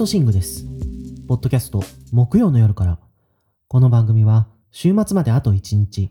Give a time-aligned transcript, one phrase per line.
[0.00, 0.64] トシングです。
[1.28, 2.98] ポッドキャスト、木曜の夜から。
[3.68, 6.10] この番組は、週末まであと1日。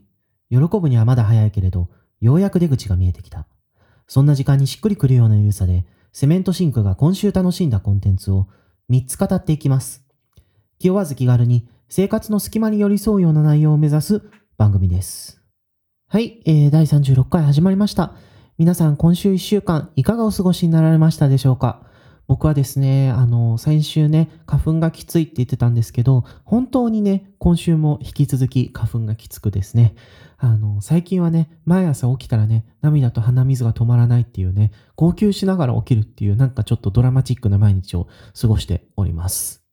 [0.51, 1.89] 喜ぶにはまだ早いけれど、
[2.21, 3.47] ようやく出口が見えてきた。
[4.07, 8.45] そんな時間にしっくりくるようなゆるさで、セメントシンクが今週楽しんだコンテンツを
[8.91, 10.05] 3つ語っていきます。
[10.77, 14.21] 気負わず気軽に生活の隙間に寄り添うような内容を目指す
[14.55, 15.41] 番組です。
[16.05, 18.13] はい、えー、第36回始まりました。
[18.59, 21.88] 皆さん今週1週間いかがお過ごしになられましたでしょうか？
[22.29, 29.95] 僕はですね、あの、先週ね、花粉がきついって言ってたんですけど、本当にね、今週も引き続き花粉がきつくですね。
[30.37, 38.07] あの、最近はね、毎朝起きたらね、涙と鼻水が止まらないっていうね、号泣しながら起きるっていう、なんかちょっとドラマチックな毎日を
[38.39, 39.63] 過ごしております。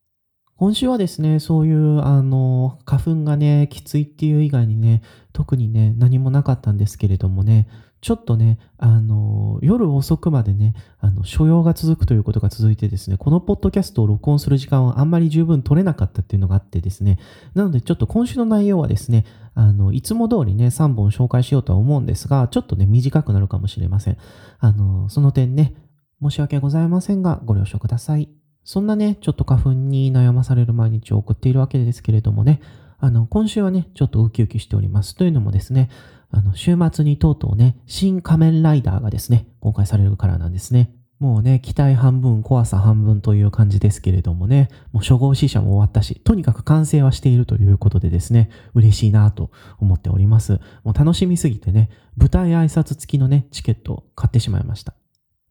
[0.56, 5.02] 今週はですね、そういう、あの、花粉がね、きついっていう以外にね、
[5.34, 7.68] 特にね、何もなかったんですけれどもね、
[8.00, 17.18] ちょっとね、あの、夜遅くまでね、あの、所用が続くということが続いてですね、このポッドキャストを録音する時間はあんまり十分取れなかったっていうのがあってですね、
[17.54, 19.24] なのでちょっと今週の内容はですね、
[19.54, 24.18] あの、いつも通りね、3本紹介しようとは思うんですが、ちょっとね、短くなるかもしれません。
[24.58, 25.74] あの、その点ね、
[26.22, 28.28] 申し訳ございませんが、ご了承ください。
[28.62, 32.60] そんなね、ちょっと花粉に悩まされる毎日を送っているわけですけれどもね、
[32.98, 35.14] あの、今週はね、ちょっとウキウキしております。
[35.14, 35.88] というのもですね、
[36.30, 40.92] あの、週末にとうとうね、新仮面ライダーがですね、公開されるからなんですね。
[41.18, 50.60] もうね、期待半分、怖さ半分という感じですけれどもね、もう初号試写も終わったし、とにかく完成はしているということでですね、嬉しいなと思っております。
[50.84, 54.94] もう楽しみすぎてね、舞台挨拶付きのね、チケットを買ってしまいました。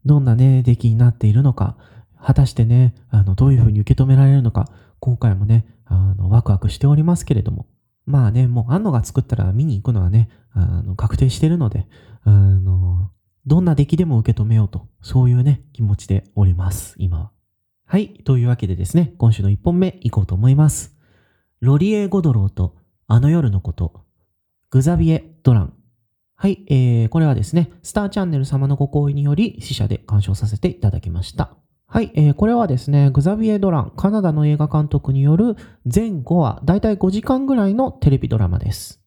[0.05, 1.77] どんなね、出来になっているのか、
[2.21, 7.65] 果たしてね、あの、どういうふうに受け止められるのか、今回もね、あの、ワクワクしておりますけれども、
[8.05, 11.87] まあね、もう安野が作ったら見に行くのはね、あの、確定してるので、
[12.23, 13.11] あの、
[13.45, 17.31] どんな出来でも受け止めようと、そういうね、気持ちでおります、今は。
[17.87, 20.95] はい、というわけでですね、今週の1本目行こうと思います。
[21.61, 22.75] ロリエ・ゴドローと
[23.07, 24.01] あの夜のこと、
[24.71, 25.73] グザビエ・ドラン。
[26.35, 31.55] はい、えー、これはですね、スターチャンネル様のご好意により、死者で鑑賞させていただきました。
[31.95, 39.01] はい、えー、これはですね、グザビエ・ドラン、カナダの映画監督による全5話、だいたい5時間ぐらいのテレビドラマです。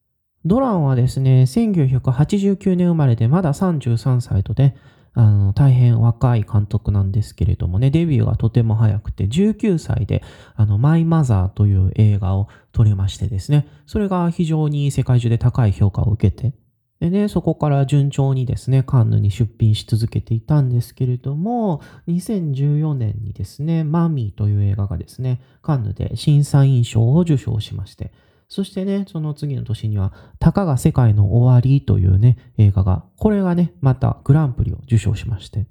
[0.46, 4.74] ドランはですね、1989年生まれでまだ33歳とね、
[5.12, 10.22] あの大変若い監督なんですけれどもね、デビューがとても早くて、19歳で、
[10.56, 16.54] あの、マイ・マザーという映画を撮りましてですね、それが非常に世界中で高い評価を受けて、
[17.00, 28.12] でね、そこから順調にですね、カンヌに出品し続けていたんですけれども、2014年にですね、マミーという映画がですね、カンヌで審査員賞を受賞しまして、
[28.48, 35.66] そしてね、その次の年には、たかが世界の終わりというね、映画が、これがね、またグランプリを受賞しまして、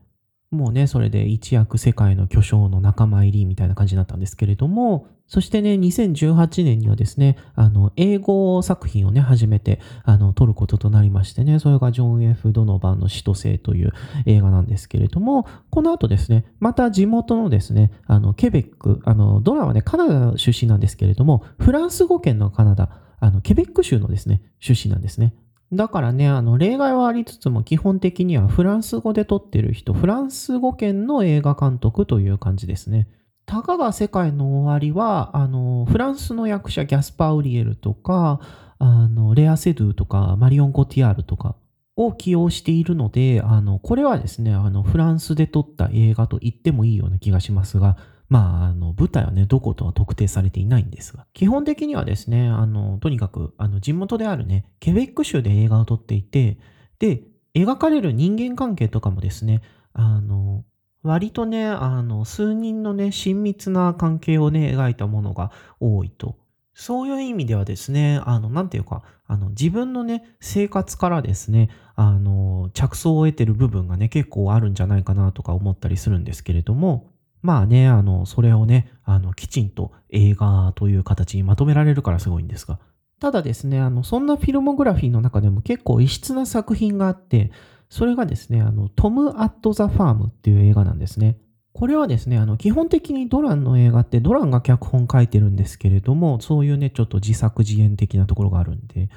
[0.49, 13.91] もうね、それで一躍世界の巨匠の仲間入りみたいな感じになったんですけれども、そしてね、2018年にはですね、あの、英語作品をね、初めて、あの、撮ることとなりましてね、それがジョン・ F・ ドノバンの使徒性という
[14.25, 25.33] 映画なんですけれども、この後ですね、また地元のですね、あの、ケベック、あの、ドラはね、カナダ出身なんですけれども、フランス語圏のカナダ、あの、ケベック州のですね、出身なんですね。
[25.73, 33.07] だからね、あの、例外はありつつも、基本的にはフランス語で撮ってる人、フランス語圏の映画監督という感じですね。
[33.45, 38.39] たかが世界の終わりは、あの、フランスの役者ギャスパー・ウリエルとか、
[38.79, 41.55] あの、レア・セドゥとか、マリオン・コティアールとか
[41.97, 47.97] を起用しているので、あの、これはですね、あの、フランスで撮った映画と言ってもいいような気がしますが、
[48.29, 56.57] まあ、あの、舞台はね、どことは特定されていないんですが、基本的にはですね、あの、とにかく、あの、地元であるね、ケベック州で映画を撮っていて、
[56.99, 57.23] で、
[57.55, 59.61] 描かれる人間関係とかもですね、
[59.93, 60.65] あの、
[61.03, 66.35] 割とね、あの、数人のね、親密な関係をね、描いたものが多いと。
[66.73, 77.09] そういう意味ではですね、あの、なんていうか、あの、自分のね、生活からですね、あの、着想を得てる部分がね、結構あるんじゃないかなとか思ったりするんですけれども、
[77.47, 82.77] まあね、あの、それをね、あの、きちんと映画という形にまとめられるからすごいんですが。
[83.21, 87.51] ただですね、あの、そんなフィルモグラフィーの中でも結構異質な作品があって、
[87.89, 91.37] それがですね、あの、トム・アット・ザ・ファームっていう映画なんですね。
[91.71, 99.07] これはですね、あの、基本的にドランの映画ってドランが脚本書いてるんですけれども、そういうね、ちょっと自作自演的なところがあるんで、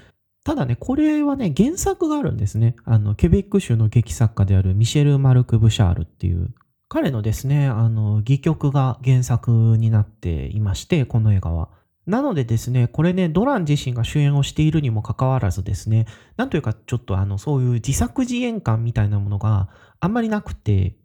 [0.44, 2.76] ただね、これはね、原作があるんですね。
[2.84, 6.54] あの、ケベック州の劇作家であるミシェル・マルク・ブシャールっていう、
[6.92, 11.68] 彼のですね、あの、戯曲が原作になっていまして、この映画は。
[12.04, 16.06] なのでですね、これね、ドラン自身が主演をしているにもかかわらずですね、
[16.36, 19.68] なんというかちょっとあの、そういう自作自演感みたいなものが
[20.00, 20.96] あんまりなくて、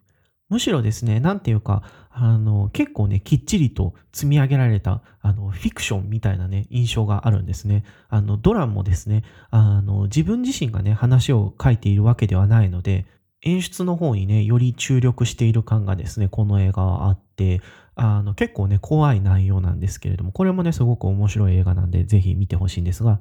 [0.49, 7.83] むしろですね、なんていうか、あの、結構ね、きっちりと積み上げられた、あの、フィクションみたいなね、印象があるんですね。
[8.09, 13.05] あの、ドランもですね、あの、自分自身がね、話を書いているわけではないので、
[13.41, 17.61] 演出の方にね、より注力している感がですね、この映画はあって、
[17.95, 23.19] あの、結構ね、怖い内容なんですけれども、これもね、すごく面白い映画なんで、ぜひ見てほしいんですが、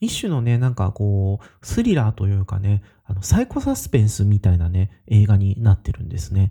[0.00, 6.50] 一種のね、なんかこう、スリラーというかね、あの、サイコサスペンスみたいなね、映画になってるんですね。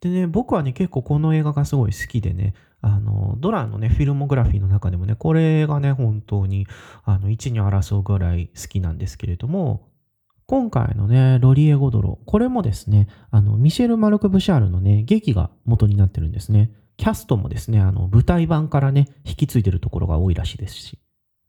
[0.00, 6.66] でね、僕はね、結構この映画がすごい好きでね、あの、ドラのね、フィルモグラフィーの中でもね、これがね、本当に、
[7.04, 9.88] あの、1に争うぐらい好きなんですけれども、
[10.46, 16.70] 今回のね、ロリエ・ゴドロ、これもですね、あの、ミシェル・マルク・ブシャールのね、劇が元になってるんですね。
[16.96, 20.98] キャストもですね、あの、舞台版からね、引き継いでるところが多いらしいですし。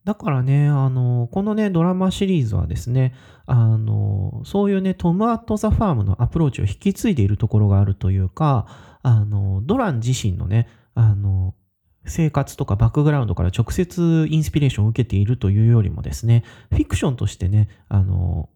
[0.03, 3.13] だからね、あの、このね、ドラマシリーズはですね、
[3.45, 8.65] あの、そういうね、トム・アット・ザ・ファームのアプローチを引き継いでいるところがあるというか、
[9.03, 11.53] あの、ドラン自身のね、あの、
[12.05, 18.49] 生活とかバックグラウンドから直接インスピレーションを受けているというよりもですね、フィクションとしてね、あの、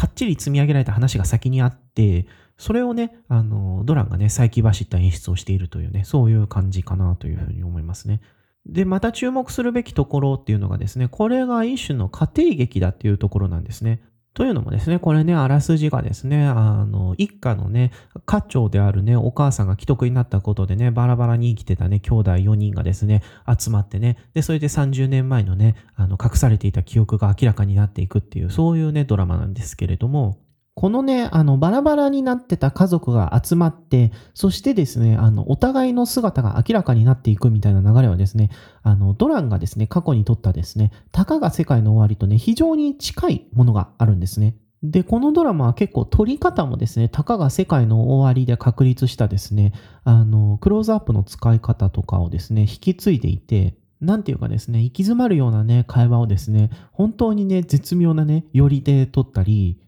[0.00, 2.26] かっちり積み上げられた話が先にあって、
[2.56, 8.22] それをね、あの、ドランがね、再起走った演出をしているというね、そういう感じかなというふうに思いますね。
[8.64, 14.00] で、また注目するべきところっていうのがですね、これが一種の家庭劇だっていうところなんですね。
[14.32, 17.90] というのもですね、これね、あらすじがですね、あの、一家のね、
[18.26, 23.22] 家長であるね、お母さんが既得になったことでね、バラバラに生きてたね、兄弟4人がですね、
[23.58, 30.38] 集まってね、で、それで30年前のね、あの、隠されていた記憶が明らかになっていくっていう、そういうね、ドラマなんですけれども、
[30.74, 38.50] このね、あの、バラバラになってた家族が集まって、そしてですね、あの、お互いの姿が明らかになっていくみたいな流れはですね、
[38.82, 44.56] あの、ドランがですね、過去に撮ったですね、たかが世界の終わりとね、非常に近いものがあるんですね。
[44.82, 49.72] で、このドラマは結構撮り方もですね、たかが世界の終わりで確立したですね、
[50.04, 59.78] あの、クローズアップの使い方とかをですね、引き継いでいて、なんていうかですね、行き詰まるようなね、会話をですね、本当にね、絶妙なね、寄りで撮ったり、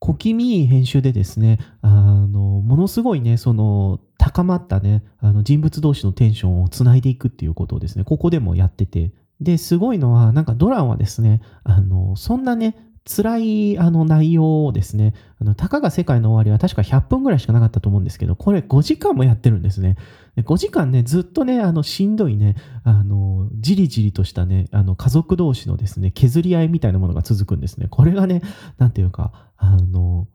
[0.00, 12.76] 小気味いい編集でですね、あの、ものすごいね、その、高まったね、あの人物同士のテンションをつないでいくっていうことをですね、ここでもやってて、で、すごいのは、なんかドラはですね、あの、そんなね、
[13.06, 19.96] 辛いあの内容をですね、あの、たかが世界の終わりは確か100分ぐらいしかなかったと思うんですけど、これ5時間もやってるんですね。
[20.36, 27.88] 5時間ね、ずっとね、あの、しんどいね、あの、じりじりとしたね、あの、家族同士のですね、削り合いみたいなものが続くんですね。
[27.90, 28.42] これがね、
[28.78, 30.28] なんていうか、あの、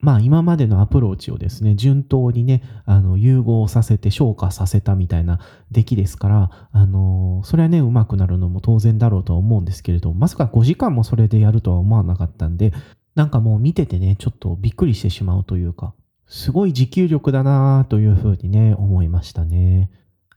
[0.00, 12.72] まあ今までのアプローチをですね、順当にね、あの、融合させて昇華させたみたいな出来ですから、あの、それはね、上手くなるのも当然だろうとは思うんですけれど、まさか5時間もそれでやるとは思わなかったんで、
[13.14, 15.94] なんかもう見ててね、ちょっとびっくりしてしまうというか、
[16.26, 19.90] すごい持久力だなというふうにね、思いましたね。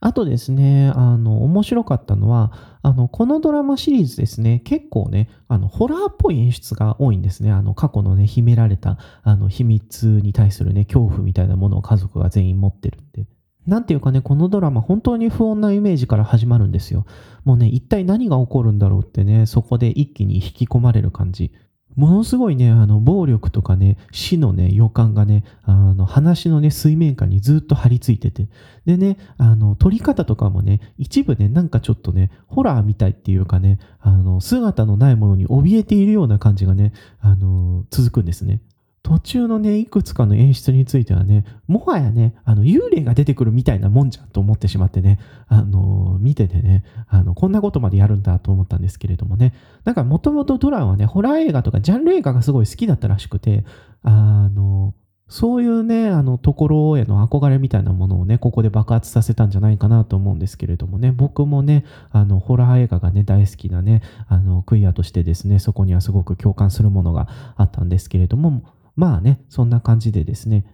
[0.04, 2.52] あとですね、あの、面白かったのは、
[2.82, 7.50] あの、このドラマシリーズですね、結構ね、あの、ホラーっぽい演出が多いんですね。
[7.50, 13.26] あの、過去のね、秘められた、あの、秘密に対するね、恐怖みたいなものを家族が全員持ってるんで。
[13.66, 17.06] なんていうかね、このドラマ本当に不穏なイメージから始まるんですよ。
[17.44, 21.50] もうね、一体何が起こるんだろうってね、そこで一気に引き込まれる感じ。
[21.96, 28.48] ものすごいね、あの、暴力とかね、死のね、予感がね、あの、話のね、水面下にずっと張り付いてて。
[28.84, 38.60] でね、あの、撮り方とかもね、一部ね、なんかちょっとね、ホラーみたいっていうかね、あの、姿のないものに怯えているような感じがね、あの、続くんですね。
[39.04, 49.52] 途中のね、いくつかの演出についてはね、もはやね、あの、幽霊が出てくるみたいなもんじゃんと思ってしまってね、あの、見ててね、あの、こんなことまでやるんだと思ったんですけれどもね、
[49.84, 53.66] なんかもともとドランはね、ホラー映画とかジャンル映画がすごい好きだったらしくて、
[54.02, 54.94] あの、
[55.28, 68.62] そういうね、あの、ところへの憧れみたいなものをね、ここで爆発させたんじゃないかなと思うんですけれどもね、僕もね、あの、ホラー映画がね、大好きなね、あの、クイアとしてですね、そこにはすごく共感するものがあったんですけれども、
[68.96, 70.64] まあね、そんな感じでですね、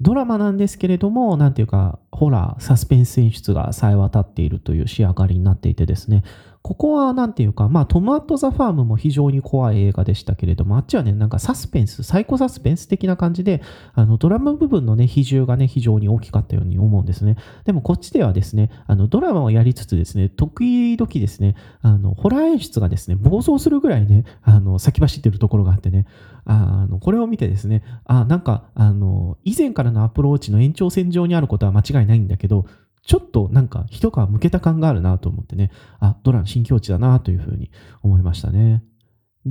[0.00, 6.22] ドラマなんですけれども、なんていうか、ホラー、サスペンス演出がさえ渡っているという仕上がりになっていてですね、
[6.68, 13.62] ここはなんていうか、まあ、トム・アット・ザ・ファームも非常に怖い映画でしたけれども、あっちはね、なんかサスペンス、サイコサスペンス的な感じで、
[13.94, 17.38] あの、ドラマ部分のね、比重がね、非常に大きかったように思うんですね。
[17.64, 26.04] でもこっちではですね、あの、ドラマをやりつつですね、得意時ですね、あの、ホラー演出がですね、暴走するぐらいね、あの、先走ってるところがあってね、
[26.44, 32.66] あの、これを見てですね、あ、なんか、あの、以前からのアプローチの延長線上にあることは間違いないんだけど、
[33.08, 37.70] ちょっとなんか一皮むけた感があるなと思ってね、あ、ドラン新境地だなというふうに
[38.02, 38.84] 思いましたね。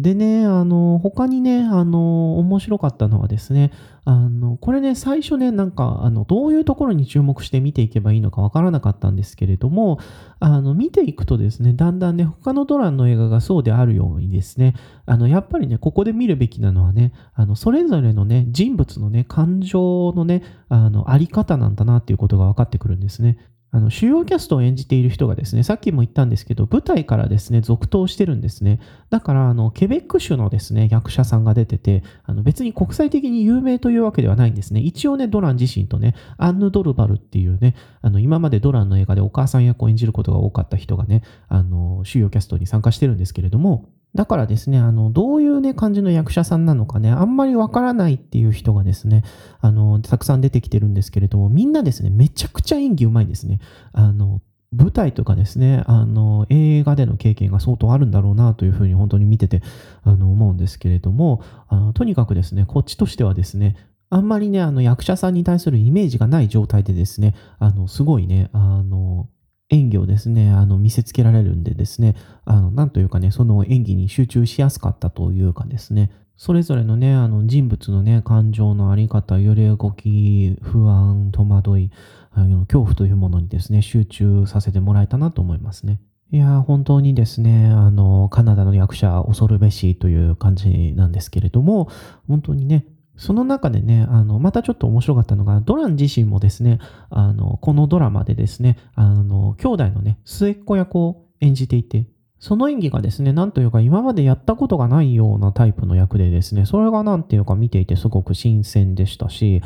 [0.02, 3.72] でね、あの、他にね、あの、面白かったのはですね、
[4.06, 10.00] あの、これね、最初ね、なんか、あの、どういうところに注目して見ていけばいいのかわからなかったんですけれども、
[10.40, 14.76] あの、見ていくとですね、だんだんね、他のドランの映画がそうであるようにですね、
[15.06, 23.38] あの、やっぱりね、ここで見るべきなのはね、あの、それぞれのね、人物のね、感情のね、あの、あり方なんだなっていうことが分かってくるんですね。
[23.72, 28.80] あの主要キャストを演じている人がですね、さっきも言ったんですけど、舞台からですね、続投してるんですね。
[29.10, 34.80] だから、あの、ケベック州のですね、役者さんが出てて、あの別に国際的に有名というわけではないんですね。
[34.80, 49.24] 一応ね、ドラン自身とね、アンヌ・ドルバルっていうね、あの、今までドランの映画でお母さん役を演じることが多かった人がね、あの、主要キャストに参加してるんですけれども、だからですね、あの、どういうね、感じの役者さんなのかね、あんまりわからないっていう人がですね、
[49.62, 53.60] あの、たくさん出てきてるんですけれども、みんなですね、めちゃくちゃ演技うまいんですね。
[53.94, 59.62] あの、舞台とかですね、あの、映画での経験が相当あるんだろうなというふうに本当に見てて、
[60.02, 63.76] あの、思うんですけれども、あの、とにかくですね、こっちとしてはですね、
[64.10, 69.30] あんまりね、あの、役者さんに対するイメージがない状態でですね、あの、すごいね、あの、
[69.70, 81.92] 演技をですね、あの見せつけられるんでですね、あの、なんというかね、その演技に集中しやすかったというかですね、それぞれのね、あの人物のね、感情のあり方、揺れ動き、不安、戸惑い、
[82.32, 86.00] あの恐怖というものにですね、集中させてもらえたなと思いますね。
[86.32, 91.90] いや、本当にですね、あの、カナダの役者、恐るべしという感じなんですけれども、
[92.28, 92.86] 本当にね、
[93.18, 102.08] その中でね、あの、またちょっと面白かったのが、ドラン自身もですね、あの、このドラマでですね、あの、兄弟のね、末っ子役を演じていて、
[102.40, 109.62] その演技がですね、なんというか今までやったことがないようなタイプの役でですね、それがなんていうか見ていてすごく新鮮でしたし、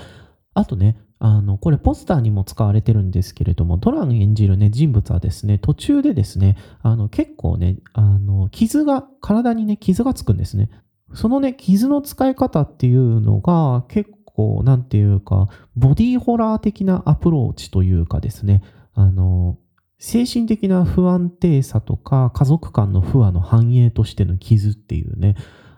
[0.53, 10.69] あとね、あの、これポスターにも使われてるんですけれども、ドラン演じるね、人物はですね、途中でですね、あの、結構ね、あの、傷が、体にね、傷がつくんですね。
[11.13, 18.61] そのね、傷の使い方っていうのが結構、なんていうか、ボディーホラー的なアプローチというかですね、
[18.93, 19.57] あの、
[19.99, 25.35] 精神的な不安定さとか家族間の不和の反映としての傷っていうね、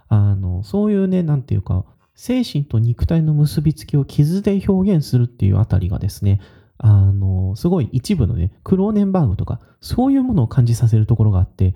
[0.07, 1.85] あの、そういうね、なんていうか、
[2.15, 6.39] 精神と肉体の結びつきを傷で表現するっていうあたりがですね、
[6.77, 11.75] あの、すごい一部のね、クローネンバーグとか、そういうものを感じさせるところがあって、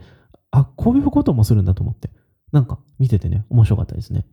[0.52, 2.12] あ、こういうこともするんだと思って。
[2.58, 4.26] なんか見ててね、面白かったですね。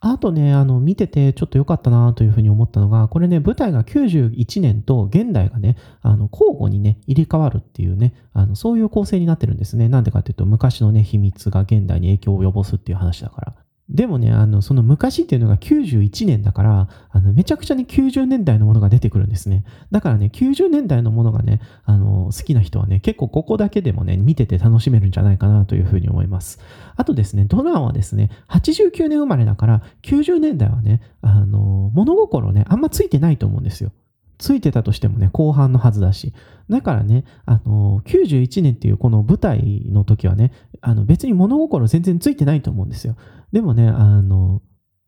[0.00, 9.88] あとね、あの、見ててちょっと良かったなというふうに思ったのが、これね、舞台が91年と現代がね、あの、交互にね、入れ替わるっていうね、あの、そういう構成になってるんですね。
[9.88, 13.54] なんでかっていうと、昔のね、秘密が現代に影響を及ぼすっていう話だから。
[13.88, 19.64] でもね、あの、その昔っていうのが91年だから、あの、めちゃくちゃに90年代のものが出てくるんですね。
[19.90, 26.60] だからね、90年代のものがね、あの、好きな人はね、結構ここだけでもね、見てて楽しめるんじゃないかなというふうに思います。
[26.96, 33.92] あとですね、ドランはですね、89年生まれだから、90年代はね、あの、物心ね、あんまついてないと思うんですよ。
[34.38, 36.32] ついてたとしてもね、後半のはずだし。
[36.70, 43.16] だからね、あの、91年っていうこの舞台の時はね、あの別に物心全然ついてないと思うんですよ。
[43.52, 44.62] でもね、あの、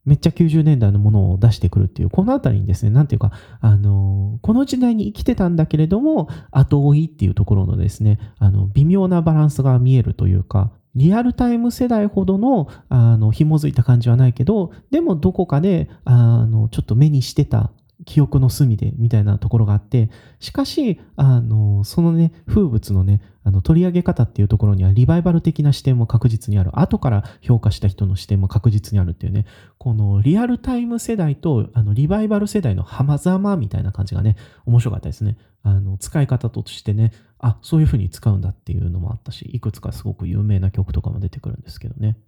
[0.05, 17.71] めっちゃ90年代のものを出してくるっていう、このあたりにですね、なんていうか、あの、この時代に生きてたんだけれども、後追いっていうところのですね、あの、微妙なバランスが見えるというか、リアルタイム世代ほどの、あの、紐づいた感じはないけど、でもどこかで、あの、ちょっと目にしてた
[18.05, 26.79] 記憶の隅でみたいなところがあって、しかし、あの、そのね、風物のね、あの取り上げ方っていうところにはリバイバル的な視点も確実にある。
[26.79, 29.47] 後から評価した人の視点も確実にあるっていうね、
[29.79, 35.39] このリアルタイム世代とあのリバイバル世代の浜ざみたいな感じがね、面白かったですね。
[35.63, 42.19] あの、使い方としてね、あ、そういう風に使うんだっていうのもあったし、いくつかすごく有名な曲とかも出てくるんですけどね。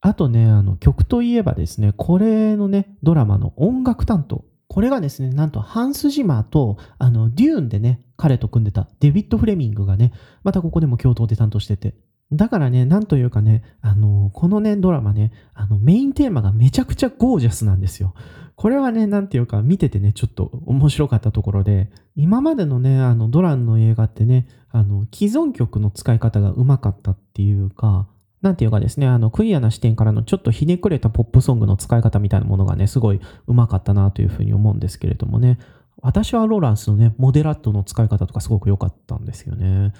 [0.00, 4.44] あとね、あの曲といえばですね、これのね、ドラマの音楽担当。
[4.72, 10.14] これがですね、なんとハンス・ジマーと、あの、デューンでね、彼と組んでたデビッド・フレミングがね、
[10.44, 11.94] またここでも共同で担当してて。
[12.32, 18.14] だからね、なんというかね、あの、このね、ドラマね、あの、メインテーマがめちゃくちゃゴージャスなんですよ。
[18.56, 28.08] これはね、なんていうか、見ててね、ちょっと面白かったところで、今までのね、あの、ドランの映画ってね、あの、既存曲の使い方がうまかったっていうか、
[28.42, 35.58] なんていうかですね、あの、クリアな視点からのちょっとひねくれたポップソングの使い方みたいなものがね、すごいうまかったなというふうに思うんですけれどもね、
[36.02, 39.92] 私はローランスのね、モデラットの使い方とかすごく良かったんですよね。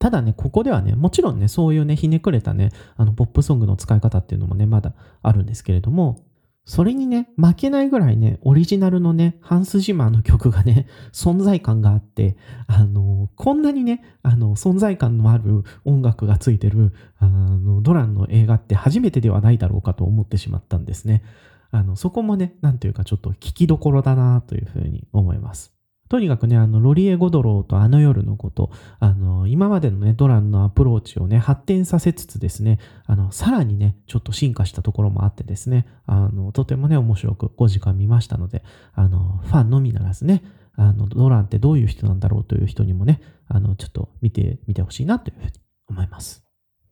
[0.00, 6.18] ただね、ここではね、もちろんね、そういうね、ひねくれたね、あの、ポップソングの使い方っていうのもね、まだあるんですけれども、
[6.66, 21.22] それにね、負けないぐらいね、オリジナルのね、ハンス・ジマーの曲がね、存在感があって、あの、こんなにね、あの、存在感のある音楽がついてる、あの、ドランの映画って初めてではないだろうかと思ってしまったんですね。
[21.70, 25.73] あの、そこもね、なんというかちょっと聞きどころだなというふうに思います。
[26.08, 28.70] とにかくね、あの、ロリエ・ゴドローとあの夜のこと、
[29.00, 40.44] あの、今までのね、ドランのアプローチをね、発展させつつですね、あの、さらにね、ちょっと進化したところもあってですね、あの、とてもね、面白く5時間見ましたので、あの、ファンのみならずね、
[40.76, 45.52] あの、ドランってどういう人なんだろうという人にもね、あの、ちょっと見てみてほしいなというふうに
[45.88, 46.43] 思います。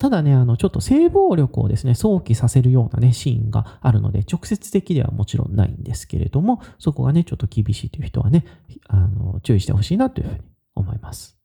[0.02, 8.44] ただね、あの、ちょっと性暴力をですね、想起させるようなね、シーンがあるので、直接的ではもちろんないんですけれども、そこがね、ちょっと厳しいという人はね、
[8.88, 10.40] あの、注意してほしいなというふうに
[10.74, 11.38] 思います。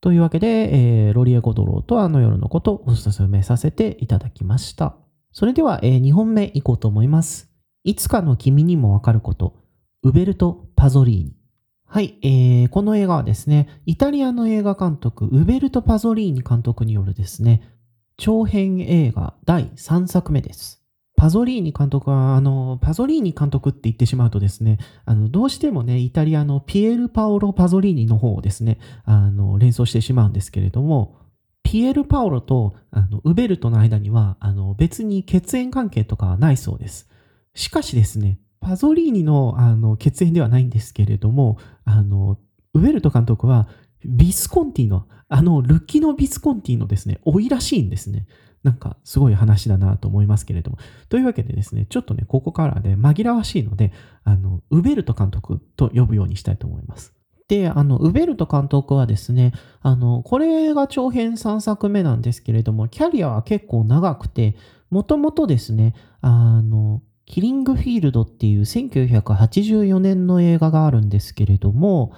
[0.00, 4.94] というわけで、えー、ロリエ・ゴドローとあの夜のことをお勧めさせていただきました。
[5.32, 7.50] それでは、えー、2本目いこうと思います。
[7.82, 9.56] いつかの君にもわかること、
[10.04, 11.36] ウベルト・パゾリーニ。
[11.84, 17.75] はい、えー、この映画はですね、イタリアの映画監督、ウベルト・パゾリーニ監督によるですね、
[18.18, 20.82] 長編映画第3作目です。
[21.16, 31.18] パゾリーニ監督は、あの、パゾリーニ監督って言ってしまうとですね、あの、どうしてもね、イタリアのピエール・パオロ・パゾリーニの方をですね、あの、連想してしまうんですけれども、
[31.62, 37.10] ピエール・パオロとあのウベルトの間には、あの、別に血縁関係とかはないそうです。
[37.54, 42.38] しかしですね、パゾリーニのあの血縁ではないんですけれども、あの、
[42.72, 43.68] ウベルト監督は
[44.06, 48.26] ビスコンティの、あの、ルキノ・ビスコンティのですね、老いらしいんですね。
[48.62, 50.78] なんか、すごい話だなと思いますけれども。
[51.08, 53.92] というわけでですね、ちょっとね、ここからで、紛らわしいので、
[54.24, 57.12] あの、ウベルト監督と呼ぶようにしたいと思います。
[57.48, 64.56] で、あの、ウベルト監督はですね、あの、これが長編3作目なんですけれども、キャリアは結構長くて、
[64.90, 72.12] もともとですね、あの、キリングフィールドっていう1984年の映画があるんですけれども、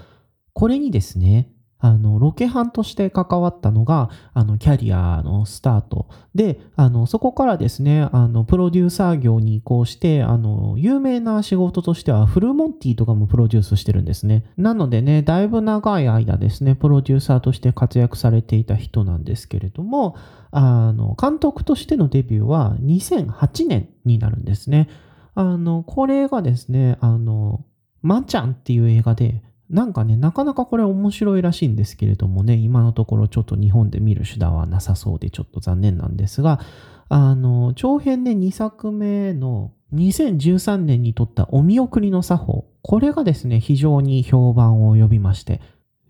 [0.53, 6.09] これにですね、あの、ロケハンとして関わったのが、あの、キャリアのスタート。
[6.35, 14.45] で、あの、そこからですね、あの、プロデューサー業に移行して、あの、有名な仕事としては、フルモンティとかもプロデュースしてるんですね。
[14.57, 20.17] なのでね、だいぶ長い間ですね、プロデューサーとして活躍されていた人なんですけれども、
[20.51, 24.89] あの、監督としてのデビューは2008年になるんですね。
[25.37, 27.65] あの、これがですね、あの、
[28.03, 36.61] マちゃんっていう映画で、なんかね、なかなかこれ面白いらしいんですけれどもね、今のところちょっと日本で見る手段はなさそうでちょっと残念なんですが、
[37.09, 45.61] あの、長編で2作目の2013年に撮ったお見送りの作法、これがですね、非常に評判を呼びまして、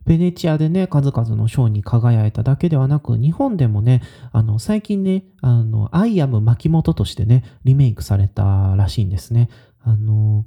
[0.04, 9.50] ベネチアでね、数々の賞に輝いただけではなく、日本でもね、あの、最近ね、あの、アイアム巻本としてね、リメイクされたらしいんですね。
[9.82, 10.46] あの、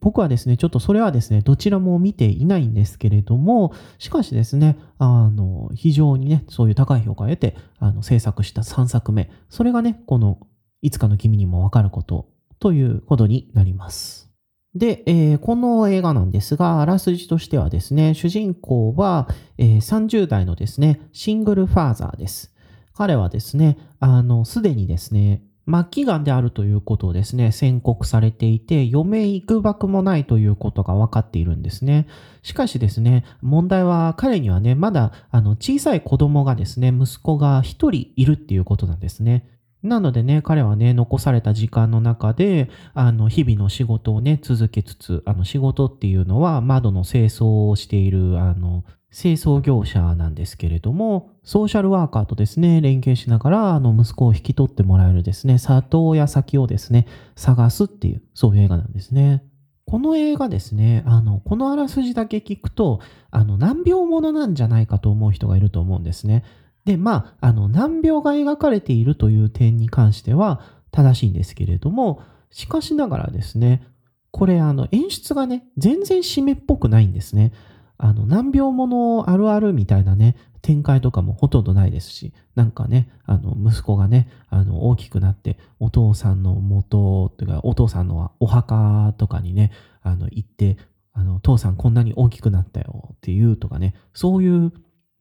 [0.00, 10.38] 僕はですね、ちょっとそれはですね、どちらも見ていないんですけれども、しかしですね、あの、非常にね、そういう高い評価を得て、あの、制作した3作目、それがね、この、
[10.82, 14.30] いつかの君にもわかることということになります。
[14.74, 22.54] で、えー、この映画なんですが、あらすじとしてはですね、主人公は、えー、30代のですね、シングルファーザーです。
[22.94, 32.08] 彼はですね、あの、すでにですね、末期癌であるということをですね、宣告されていて、余命いくばくもないということが分かっているんですね。
[32.42, 39.46] しかしですね、問題は彼にはね、まだあの小さい子供がですね、息子が一人いるっていうことなんですね。
[39.82, 59.44] なのでね、彼はね、残された時間の中で、あの、日々の仕事をね、続けつつ、あの、仕事っていうのは窓の清掃をしている、あの、清掃業者なんですけれども、ソーシャルワーカーとですね、連携しながら、あの、息子を引き取ってもらえるですね、里親先をですね、探すっていう、そういう映画なんですね。
[59.86, 63.00] この映画ですね、あの、このあらすじだけ聞くと、
[63.32, 66.44] あの、難病ものなんじゃないかと思う人がいると思うんですね。
[66.84, 70.60] で、まあ、あの、難病が描かれているという点に関しては
[70.92, 73.82] 正しいんですけれども、しかしながらですね、
[74.30, 77.52] これ、あの、演出がね、全然締めっぽくないんですね。
[78.02, 89.70] あの、難病ものあるあるみたいなね、展開とかもほとんどないですし、なんかね、あの、息子がね、あの、大きくなって、お父さんの元、というか、お父さんのお墓とかにね、
[90.02, 90.78] あの、行って、
[91.12, 94.72] あの、父さんこんなに大きくなったよっていうとかね、そういう、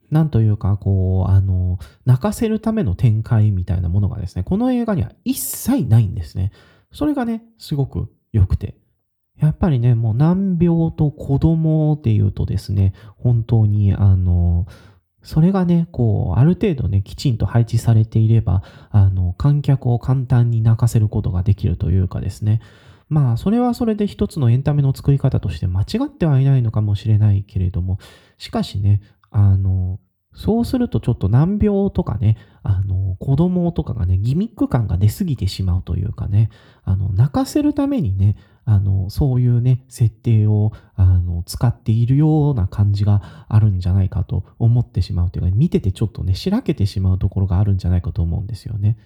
[0.10, 6.52] なんというか、こう、あの、泣かせるための展開みたいなものがですね、この映画には一切ないんですね。
[6.94, 8.76] それがね、すごく良くて。
[9.40, 14.68] やっぱりね、もう難病と子供っていうとですね、本当にあの、
[15.22, 22.62] それがね、こう、ある程度ね、きちんと配置されていれば、あの、観客を簡単に泣かせることができるというかですね、
[23.10, 27.98] まあ、それはそれで一つのエンタメの作り方として間違ってはいないのかもしれないけれども、
[28.38, 30.00] しかしね、あの、
[30.34, 36.50] そうするとちょっと難病とかね、あの、子供とかがね、ギミック感が出すぎてしまうというかね、
[36.84, 48.98] あの、泣かせるためにね、あの、そういうね、設定を、あの、使っているような感じがあるんじゃないかと思ってしまうというか、見ててちょっとね、しらけてしまうところがあるんじゃないかと思うんですよね。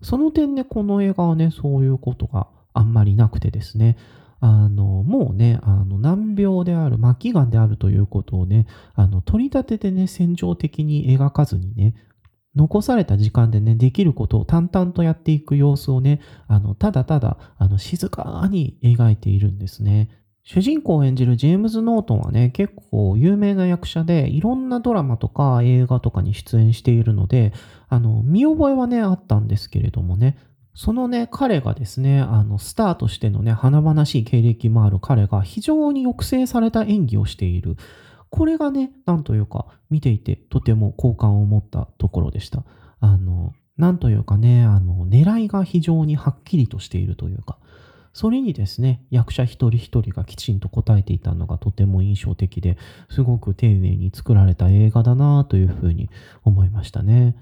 [0.00, 3.98] その点ね、この映画はね、そういうことがあんまりなくてですね、
[4.40, 11.94] あの、もうね、あの、難病である、末期がんであるということをね、あの、取り立ててね、戦場的に描かずにね、
[12.56, 20.08] 残された時間でね、できることを淡々とやっていく様子をね、あの、ただただ、あの、静かに描いているんですね。
[20.42, 27.52] 主人公を演じるジェームズ・ノートンはね、結構有名な役者で、いろんなドラマとか映画とかに出演しているので、
[27.88, 30.38] あの、見覚えはね、あったんですけれどもね、
[30.80, 37.76] そのね、彼がですね、あの、スターとしてのね、華々しい経歴もある彼が非常に抑制された演技をしている。
[38.30, 42.64] これがね、なんというか、見ていてとても好感を持ったところでした。
[42.98, 47.58] あの、なんというかね、あの、狙いが非常にはっきりとしているというか、
[48.14, 52.78] それにですね、役者一人一人がきちんと答えていたのがとても印象的で、
[53.10, 56.08] すごく丁寧に作られた映画だなというふうに
[56.42, 57.36] 思いましたね。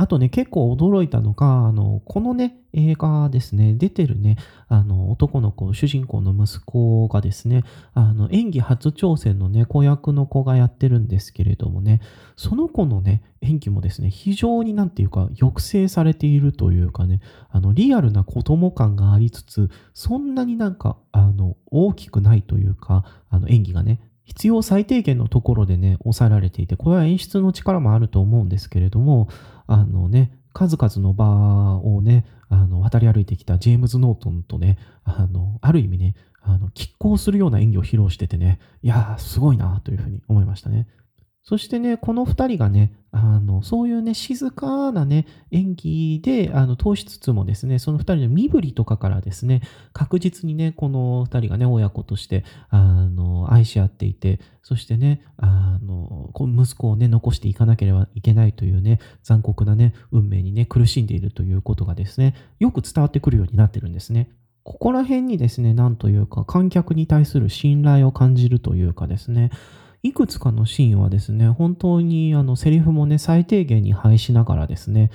[0.00, 4.36] あとね、結構驚いたのが、あの、このね、映画ですね、出てるね、
[4.68, 12.00] あの、男の子、主人公の息子がですね、あの、演技初挑戦のね、子役の子がやってるんですけれどもね、
[12.36, 29.28] その子のね、演技もですね、非常になんていうか、抑制されているというかね、あの、リアルな子供感がありつつ、そんなになんか、あの、大きくないというか、あの、演技がね、必要最低限のところでね、抑えられていて、これは演出の力もあると思うんですけれども、
[29.68, 40.88] あのね、数々の場をね、あの渡り歩いてきたジェームズ・ノートンとね、あの、ある意味ね、あの、拮抗するような演技を披露しててね、いやー、すごいなというふうに思いましたね。
[41.48, 49.62] そしてね、この2人がね、あの、そういうね、静かなね、演技で、あの、通しつつもですね、その2人の身振りとかからですね、
[49.94, 64.28] 確実にね、この2人がね、親子として、あの、愛し合っていて、そしてね、あの、息子をね、残していかなければいけないというね、残酷なね、運命にね、苦しんでいるということがですね、よく伝わってくるようになってるんですね。
[64.64, 69.50] ここら辺にですね、なんというか、観客に対する信頼を感じるというかですね、
[70.02, 75.10] いくつかのシーンはですね、本当にあのセリフもね、最低限に配しながらですね、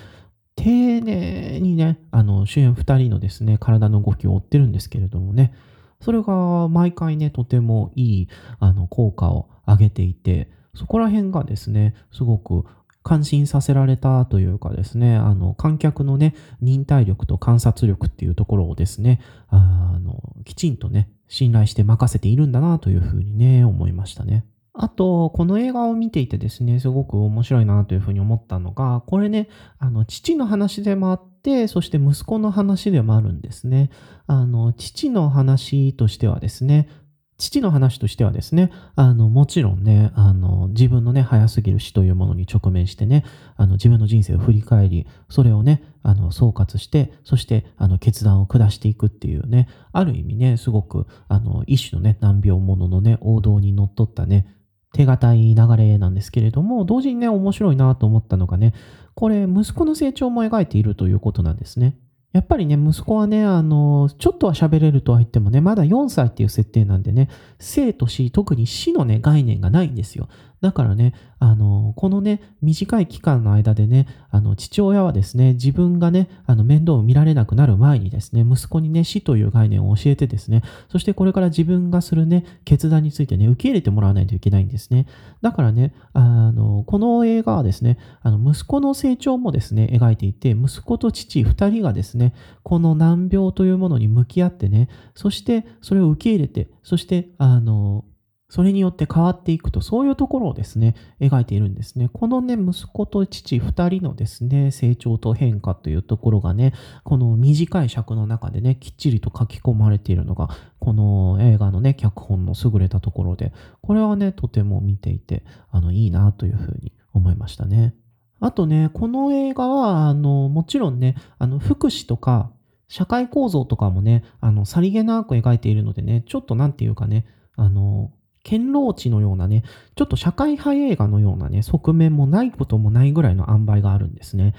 [0.55, 5.53] 丁寧にね、あの主演2人のですね、体の動きを追ってるんですけれどもね、
[6.01, 8.27] それが毎回ね、とてもいい
[8.59, 12.65] あの効果を上げていて、そこら辺がですね、すごく
[13.03, 24.45] 感心させられたというかですね、あの、観客のね、忍耐力と観察力っていうところをですね、あの、きちんとね、信頼して任せているんだなというふうにね、思いましたね。
[24.75, 33.91] あと、この映画を見ていてですね、すごく面白いなというふうに思ったのが、これね、あの、父の話でもあって、そして息子の話でもあるんですね。
[34.25, 36.89] あの、父の話としてはですね、
[37.37, 43.25] 父の話としてはですね、あの、もちろんね、あの、自分のね、早すぎる死というものに直面してね、
[43.57, 54.47] あの、自分の人生を振り返り、それをね、あの、総括して、そして、あの、決断を下していくっていうね、ある意味ね、すごく、あの、一種のね、難病もののね、王道にのっとったね、
[54.93, 58.73] 手堅い流れなんですけれども、同時にね、面白いなと思ったのがね、
[59.15, 61.97] これ、息子の成長も描いているということなんですね。
[62.31, 67.29] やっぱりね、息子はね、あの、ちょっとは喋れるとは言ってもね、まだ4歳っていう設定なんでね、
[67.59, 70.29] 生と死、特に死のね、概念がないんですよ。
[70.63, 85.05] だからね、あの、このね、短い期間の間でね、あの、父親はですね、自分がね、あの、面倒を見られなくなる前にですね、息子にね、死という概念を教えてですね、そしてこれから自分がするね、決断についてね、受け入れてもらわないといけないんですね。
[85.41, 98.05] だからね、あの、この映画はですね、あの、息子の成長もですね、描いていて、息子と父二人がですね、この難病というものに向き合ってね、そしてそれを受け入れて、そして、あの、
[98.53, 102.07] それによって変わっていくと、そういうところをですね、描いているんですね。
[102.13, 106.71] このね、息子と父二人のですね、成長と変化というところがね、
[107.03, 117.95] この短い尺の中でね、きっちりと書き込まれているのが、この映画のね、脚本の優れたところで、これはね、とても見ていて、あの、いいなというふうに思いましたね。
[118.39, 122.51] あとね、この映画は、あの、もちろんね、あの、福祉とか、
[122.87, 128.11] 社会構造とかもね、あの、さりげなく描いているのでね、ちょっとなんていうかね、あの、
[128.43, 129.63] 堅牢地のようなね、
[129.95, 134.53] ちょっと社会派映画のようなね、側面もないこともないぐらいの塩梅があるんですね。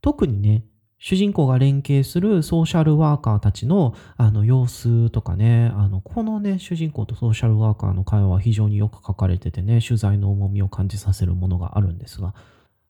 [0.00, 0.64] 特にね、
[1.00, 12.34] 主人公が連携するソーシャルワーカーたちのあの様子とかね、あの、このね、主人公とソーシャルワーカーの会話は非常によく書かれててね、取材の重みを感じさせるものがあるんですが、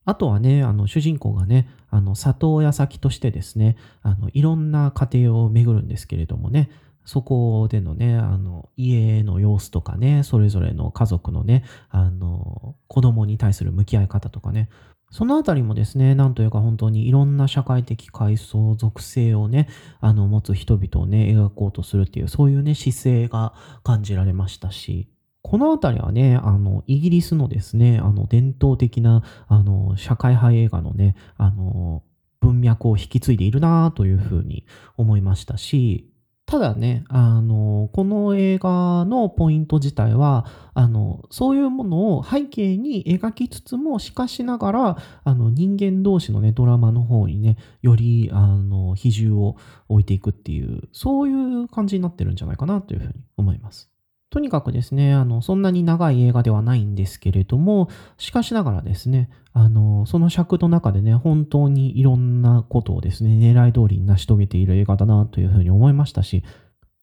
[0.06, 6.70] あとはね、あの、主人公がね、あの、里親先としてですね、あの、いろんな家庭を巡るんですけれどもね、
[7.09, 14.68] そこでのね、あの、家の様子とかね、それぞれの家族のね、あの、子供に対する向き合い方とかね、
[15.11, 25.09] そのあたりもですね、なんというか本当にいろんな社会的階層、属性をね、あの、持つ人々をね、描こうとするっていう、そういうね、姿勢が感じられましたし、
[25.40, 32.03] このあたりはね、あの、イギリスのですね、あの、伝統的な、あの、社会派映画のね、あの、
[32.40, 34.66] 文脈を引き継いでいるなというふうに
[34.99, 36.12] 思いましたし、
[36.48, 49.56] ただね、あの、この映画のポイント自体は、あの、そういうものを背景に描きつつも、しかしながら、あの、人間同士のね、ドラマの方にね、より、あの、比重を
[49.90, 51.32] 置いていくっていう、そうい
[51.64, 53.90] う感じになってるんじゃないかなというふうに思います。
[54.30, 57.88] とにかくですね、あの、そんなに長い映画ではないんですけれども、
[58.18, 66.44] しかしながらですね、あの、その尺の中でね、本当にいろんなことをですね、狙い通りに成し遂げている映画だなというふうに思いましたし、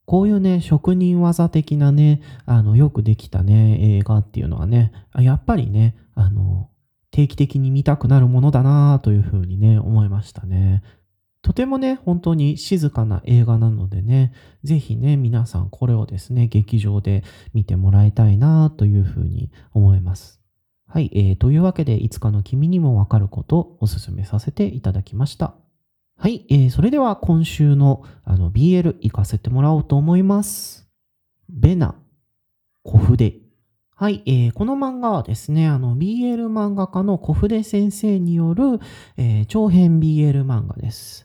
[0.06, 6.70] こういうね、職人技的なね、あの、よくできたね、映画っていうのはね、やっぱりね、あの、
[7.10, 10.84] 定期的に見たくなるものだなというふうにね、思いましたね。
[11.46, 20.42] とてもね、本当に静かな映画なのでね、ぜひね、皆さんこれをですね、劇場で見てもらいたいなというふうに思います。
[20.88, 25.54] はい、えー、というわけで、いつかの君にもわかることをお勧めさせていただきました。
[26.18, 30.90] はい、えー、それでは今週のあの BL 行かせてもらおうと思います。
[31.48, 31.94] ベナ、
[32.82, 33.36] 小筆。
[33.92, 38.80] はい、えー、この漫画はですね、あの BL 漫画家の小筆先生による、
[39.18, 41.25] えー、長編 BL 漫画です。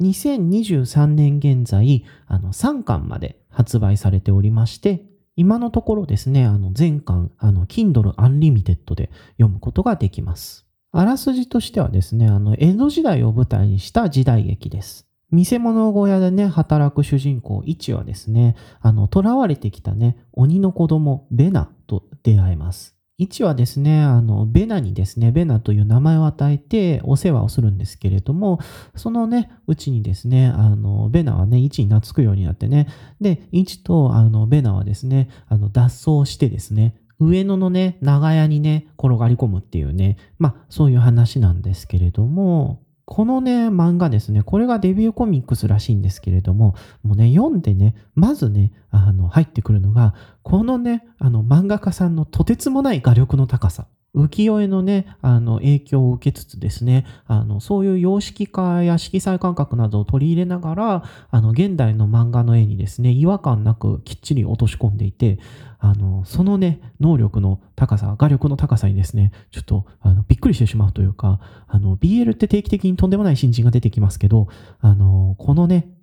[0.00, 5.04] 2023年現在、あの、3巻まで発売されておりまして、
[5.36, 10.66] 今のところですね、あの、全巻、あの、Kindle Unlimited で読むことができます。
[10.92, 15.06] あらすじとしてはですね、あの、江戸時代を舞台にした時代劇です。
[15.30, 22.95] 見せ物小屋でね、働く主人公、一はですね、あの、囚われてきたね、鬼の子供、ベナと出会えます。
[23.18, 28.58] 1はですね、あの、ベナにですね、ベナという名前を与えてお世話をするんですけれども、
[28.94, 32.88] そのね、うちにですね、あの、ベナはね、1に懐くようになってね、
[33.22, 46.74] で、1と、あの、ベナはですね、あの、脱走してですね、上野のね、長屋にね、転がり込むっていうね、まあ、そういう話なんですけれども、このね、漫画ですね、これがデビューコミックスらしいんですけれども、
[47.04, 50.14] もうね、読んでね、まずね、あの、入ってくるのが、
[50.46, 53.88] このね、あの、漫画家さんのとてつもない画力の高さ。
[54.14, 65.40] 浮世絵のね、あの、影響を受けつつですね、あの、そういう様式化や色彩感覚などを取り入れながら、あの、現代の漫画の絵にですね、違和感なくきっちり落とし込んでいて、
[65.80, 74.46] あの、そのね、能力の高さ、画力の高さにですね、ちょっと、あの、びっくりしてしまうというか、あの、BL って定期的にとんでもない新人が出てきますけど、
[74.78, 75.95] あの、このね、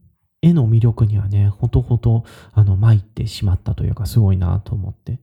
[0.43, 5.19] 絵の魅力にはね、ほとほと、あの、参ってしまったというか、すごいなと思って。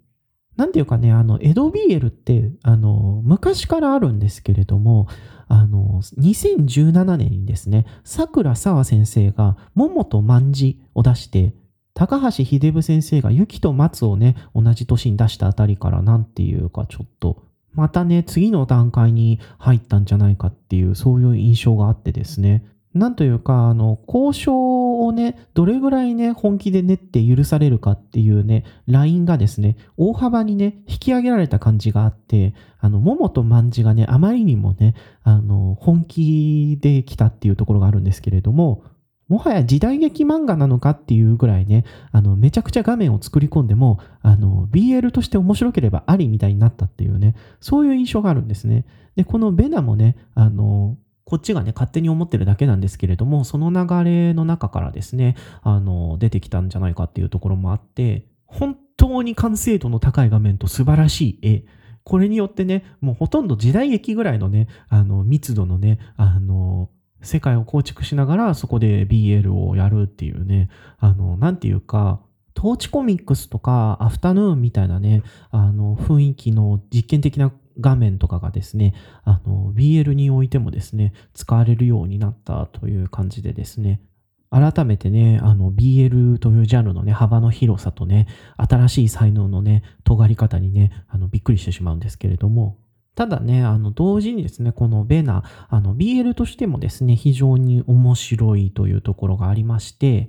[0.56, 5.09] なんていうかね、あの、江戸 BL って、あの、昔からあるんですけれども、
[5.46, 11.54] あの、2017年にですね、桜沢先生が桃と卍を出して、
[11.92, 17.42] 高橋秀夫先生が雪と松をね、同じ年に出したあたりからなんていうかちょっと、
[17.74, 22.64] またね、次の段階に入ったんじゃないかっていう、そういう印象があってですね。
[22.94, 24.80] なんというか、あの、交渉
[25.11, 38.85] をね、どれぐらいね、本気で練って許されるかっていうね、ラインがですね、大幅にね、引き上げられた感じがあって、あの、桃と万がね、あまりにもね、あの、本気で来たっていうところがあるんですけれども、
[39.29, 48.87] もはや時代劇漫画なのかっていうぐらいね、あの、めちゃくちゃ画面を作り込んでも、あの、BL として面白ければありみたいになったっていうね、そういう印象があるんですね。
[49.14, 50.96] で、このベナもね、あの、
[51.31, 61.64] こっちがね、勝手に思ってるだけなんですけれども、その流れの中からですね、あの、出てきたんじゃないかっていうところもあって、本当に完成度の高い画面と素晴らしい絵、
[62.03, 66.90] これによってね、もうほとんど時代劇ぐらいのね、あの、密度のね、あの、
[67.23, 72.21] 世界を構築しながらそこで BL をやるっていうね、あの、なんていうか、
[72.61, 78.92] トーチコミックスとかアフタヌーンみたいなね、あの、雰囲気の実験的な画面とかがですね、
[79.25, 84.03] あの、BL においてもですね、使われるようになったという感じでですね、
[84.51, 88.27] 改めてね、あの、BL というジャンルのね、幅の広さとね、
[88.59, 92.77] 新しい才能のね、尖り方にね、あの、びっくりしてしまうんですけれども、
[93.14, 100.29] ただね、あの、同時にですね、このベナ、あの、BL としてもですね、非常に面白いというところがありまして、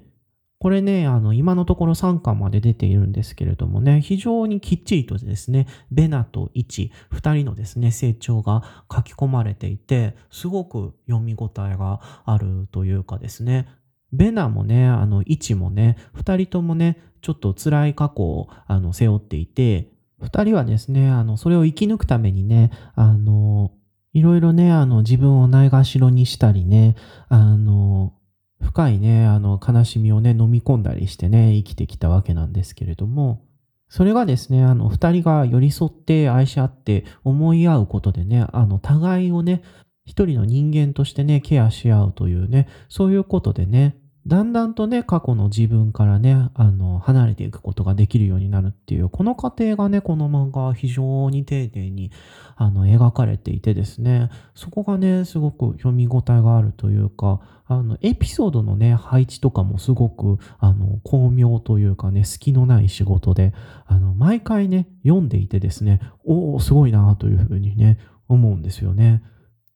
[0.62, 13.70] これね、あの、今のところ3巻まで出ているんですけれどもね、非常にきっちりとですね、ベナとイチ、2人のですね、成長が書き込まれていて、すごく読み応えがあるというかですね、
[14.14, 19.90] ベナもね、あの、イチもね、2人ともね、ちょっと辛い過去をあの背負っていて、
[20.22, 23.72] 2人はですね、あの、それを生き抜くためにね、あの、
[24.14, 26.96] いろいろね、あの、自分をないがしろにしたりね、
[27.30, 28.14] あの、
[28.62, 33.46] 深いね、あの、悲しみをね、飲み込んだりしてね、生きてきたわけなんですけれども、
[33.90, 39.64] それがですね、あの、二人が寄り添って愛し合って思い合うことでね、あの、互いをね、
[40.06, 43.98] 一人の人間としてね、ケアし合うというね、そういうことでね、
[44.32, 52.12] だんだんとね、過去の自分からね、あの、離れていくことができるようになるっていう、この過程がね、この漫画は非常に丁寧に、
[52.56, 63.54] あの、描かれていてですね、そこがね、すごく読み応えがあるというか、あの、エピソードのね、配置とかもすごく、あの、巧妙というかね、隙のない仕事で、
[63.86, 69.24] あの、毎回ね、読んでいてですね、おお、すごいなというふうにね、思うんですよね。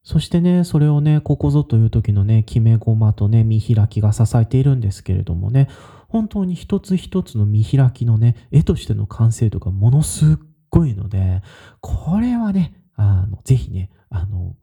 [0.05, 5.67] そしてね、それをね、ここぞという時のね、決め駒とね、見開きが支えているんですけれどもね、
[6.09, 10.37] 本当に一つ一つの見開きのね、絵としての完成度がものすっ
[10.69, 11.41] ごいので、
[11.81, 14.55] これはね、あの、ぜひね、あの、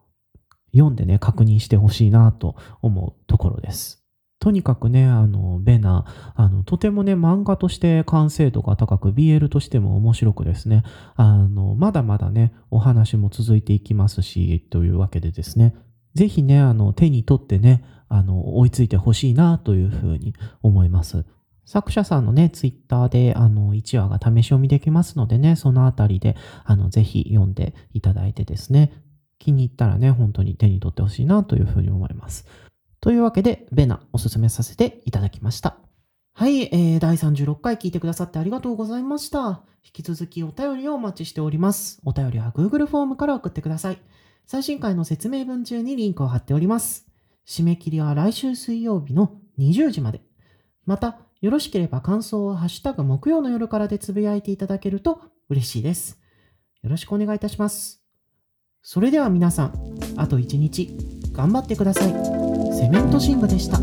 [0.73, 4.02] 読んでね、確認してほしいなと思うところです。
[4.43, 10.83] とにかくね、あの、ベナ、あの、とてもね、漫画として完成度が高く、BL としても面白くですね、
[11.15, 15.77] あの、まだまだね、お話も続いていきますし、というわけでですね、
[16.15, 21.25] ぜひね、あの、手に取ってね、あの、追いついてほしいな、というふうに思います。
[21.65, 28.91] 作者さんのね、ツイッターで、あの、1話が試し読みできますのでね、そのあたりで、あの、ぜひ読んでいただいてですね、
[29.39, 32.45] 気に入ったらね、本当に手に取ってほしいな、というふうに思います。
[33.03, 35.77] というわけで、ベナおすすめさせていただきました。
[36.35, 39.65] はい、えー、第36回聞いてくださってありがとうございました。
[39.85, 42.01] 引き続きお便りをお待ちしております。
[42.05, 43.99] お便りは Google フォームから送ってください。
[44.47, 47.09] 最新回の説明文中にリンクを貼っております。
[47.45, 50.21] 締め切りは来週水曜日の20時まで。
[50.87, 56.21] また、よろしければ感想をハッシュタグ木曜の夜からでつぶやいていただけると嬉しいです。
[56.83, 58.01] よろしくお願いいたします。
[58.81, 60.97] それでは皆さん、あと一日
[61.33, 62.42] 頑張ってください。
[62.83, 63.79] セメントシングでした。